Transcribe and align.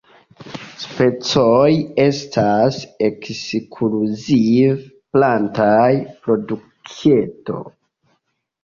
Spicoj 0.83 1.67
estas 2.05 2.79
ekskluzive 3.09 4.75
plantaj 5.19 5.89
produktoj. 6.27 7.65